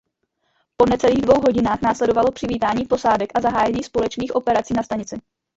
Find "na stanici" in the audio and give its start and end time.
4.73-5.17